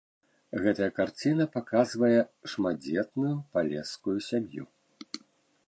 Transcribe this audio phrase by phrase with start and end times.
[0.61, 2.17] Гэтая карціна паказвае
[2.53, 4.63] шматдзетную палескую сям'ю.